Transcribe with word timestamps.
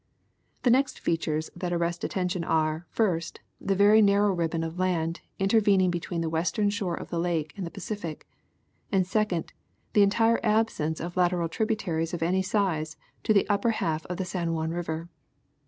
The 0.63 0.71
next 0.71 0.97
features 0.97 1.51
that 1.55 1.71
arrest 1.71 2.03
attention 2.03 2.43
are, 2.43 2.87
first, 2.89 3.39
the 3.59 3.75
very 3.75 4.01
narrow 4.01 4.33
ribbon 4.33 4.63
of 4.63 4.79
land 4.79 5.21
intervening 5.37 5.91
between 5.91 6.21
the 6.21 6.27
western 6.29 6.71
shore 6.71 6.95
of 6.95 7.11
the 7.11 7.19
Lake 7.19 7.53
and 7.55 7.67
the 7.67 7.69
Pacific, 7.69 8.27
and 8.91 9.05
second, 9.05 9.53
the 9.93 10.01
entire 10.01 10.39
absence 10.41 10.99
of 10.99 11.15
lateral 11.17 11.47
tributaries 11.49 12.15
of 12.15 12.23
any 12.23 12.41
size 12.41 12.97
to 13.21 13.31
the 13.31 13.45
upjjer 13.47 13.73
half 13.73 14.03
of 14.07 14.17
the 14.17 14.25
San 14.25 14.53
Juan 14.53 14.71
River. 14.71 15.07